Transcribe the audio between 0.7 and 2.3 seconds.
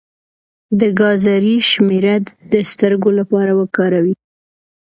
د ګازرې شیره